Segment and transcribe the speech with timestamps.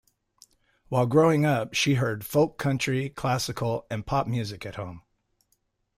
[0.89, 5.03] While growing up, she heard folk-country, classical, and pop music at home.